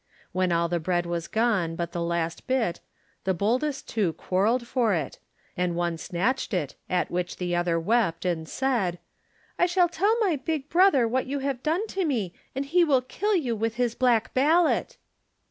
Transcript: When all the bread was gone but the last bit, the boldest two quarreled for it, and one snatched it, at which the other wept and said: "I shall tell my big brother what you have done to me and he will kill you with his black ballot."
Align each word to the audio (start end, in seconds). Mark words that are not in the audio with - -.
When 0.31 0.51
all 0.51 0.67
the 0.67 0.79
bread 0.79 1.05
was 1.05 1.27
gone 1.27 1.75
but 1.75 1.91
the 1.91 2.01
last 2.01 2.47
bit, 2.47 2.79
the 3.23 3.35
boldest 3.35 3.87
two 3.87 4.13
quarreled 4.13 4.65
for 4.65 4.95
it, 4.95 5.19
and 5.55 5.75
one 5.75 5.95
snatched 5.99 6.55
it, 6.55 6.73
at 6.89 7.11
which 7.11 7.37
the 7.37 7.55
other 7.55 7.79
wept 7.79 8.25
and 8.25 8.49
said: 8.49 8.97
"I 9.59 9.67
shall 9.67 9.87
tell 9.89 10.17
my 10.19 10.37
big 10.37 10.69
brother 10.69 11.07
what 11.07 11.27
you 11.27 11.37
have 11.45 11.61
done 11.61 11.85
to 11.89 12.03
me 12.03 12.33
and 12.55 12.65
he 12.65 12.83
will 12.83 13.01
kill 13.03 13.35
you 13.35 13.55
with 13.55 13.75
his 13.75 13.93
black 13.93 14.33
ballot." 14.33 14.97